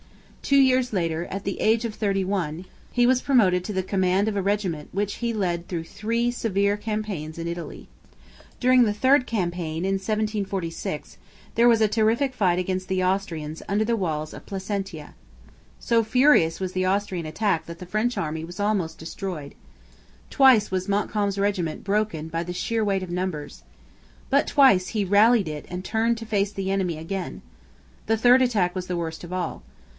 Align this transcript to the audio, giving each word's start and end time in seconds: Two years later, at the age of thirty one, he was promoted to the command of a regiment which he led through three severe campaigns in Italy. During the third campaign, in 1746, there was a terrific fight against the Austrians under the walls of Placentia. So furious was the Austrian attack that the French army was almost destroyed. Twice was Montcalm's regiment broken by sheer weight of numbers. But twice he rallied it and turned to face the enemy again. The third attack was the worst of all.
Two 0.41 0.57
years 0.57 0.91
later, 0.91 1.25
at 1.25 1.43
the 1.43 1.61
age 1.61 1.85
of 1.85 1.93
thirty 1.93 2.23
one, 2.25 2.65
he 2.91 3.05
was 3.05 3.21
promoted 3.21 3.63
to 3.63 3.71
the 3.71 3.83
command 3.83 4.27
of 4.27 4.35
a 4.35 4.41
regiment 4.41 4.89
which 4.91 5.17
he 5.17 5.31
led 5.31 5.67
through 5.67 5.83
three 5.83 6.31
severe 6.31 6.75
campaigns 6.75 7.37
in 7.37 7.47
Italy. 7.47 7.87
During 8.59 8.83
the 8.83 8.93
third 8.93 9.27
campaign, 9.27 9.85
in 9.85 9.93
1746, 9.93 11.17
there 11.53 11.69
was 11.69 11.79
a 11.79 11.87
terrific 11.87 12.33
fight 12.33 12.57
against 12.57 12.87
the 12.87 13.03
Austrians 13.03 13.61
under 13.69 13.85
the 13.85 13.95
walls 13.95 14.33
of 14.33 14.47
Placentia. 14.47 15.13
So 15.79 16.03
furious 16.03 16.59
was 16.59 16.71
the 16.73 16.83
Austrian 16.85 17.27
attack 17.27 17.67
that 17.67 17.77
the 17.77 17.85
French 17.85 18.17
army 18.17 18.43
was 18.43 18.59
almost 18.59 18.97
destroyed. 18.97 19.53
Twice 20.31 20.71
was 20.71 20.89
Montcalm's 20.89 21.37
regiment 21.37 21.83
broken 21.83 22.27
by 22.27 22.43
sheer 22.45 22.83
weight 22.83 23.03
of 23.03 23.11
numbers. 23.11 23.61
But 24.31 24.47
twice 24.47 24.89
he 24.89 25.05
rallied 25.05 25.47
it 25.47 25.67
and 25.69 25.85
turned 25.85 26.17
to 26.17 26.25
face 26.25 26.51
the 26.51 26.71
enemy 26.71 26.97
again. 26.97 27.43
The 28.07 28.17
third 28.17 28.41
attack 28.41 28.73
was 28.73 28.87
the 28.87 28.97
worst 28.97 29.23
of 29.23 29.31
all. 29.31 29.61